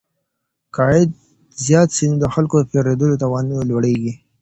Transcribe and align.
که 0.73 0.79
عايد 0.87 1.11
زيات 1.65 1.89
سي 1.97 2.03
نو 2.09 2.15
د 2.19 2.25
خلګو 2.33 2.57
د 2.61 2.65
پيرودلو 2.71 3.19
توان 3.23 3.45
لوړيږي. 3.69 4.13